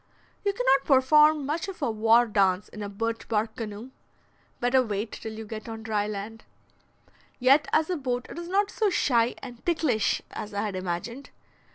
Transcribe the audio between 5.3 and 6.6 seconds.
you get on dry land.